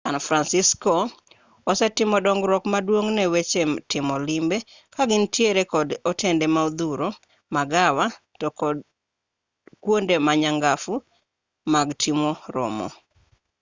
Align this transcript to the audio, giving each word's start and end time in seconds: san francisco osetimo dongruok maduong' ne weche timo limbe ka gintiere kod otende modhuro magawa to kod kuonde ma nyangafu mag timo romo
san 0.05 0.19
francisco 0.27 0.93
osetimo 1.71 2.17
dongruok 2.25 2.63
maduong' 2.73 3.11
ne 3.17 3.25
weche 3.33 3.61
timo 3.91 4.15
limbe 4.27 4.57
ka 4.95 5.01
gintiere 5.09 5.63
kod 5.73 5.89
otende 6.09 6.45
modhuro 6.55 7.07
magawa 7.55 8.05
to 8.39 8.47
kod 8.59 8.77
kuonde 9.83 10.15
ma 10.25 10.33
nyangafu 10.41 10.93
mag 11.73 11.87
timo 12.03 12.29
romo 12.55 12.87